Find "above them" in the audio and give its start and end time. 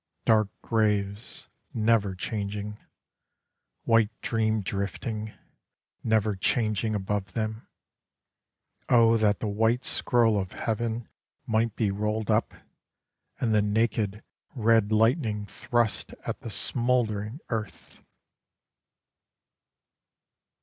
6.95-7.67